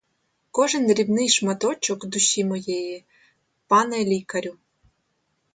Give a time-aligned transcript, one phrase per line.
[0.51, 3.05] Кожен дрібний шматочок душі моєї,
[3.67, 4.55] пане лікарю!!